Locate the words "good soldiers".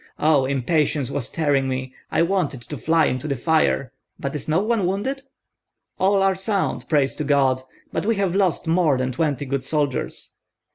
9.45-10.33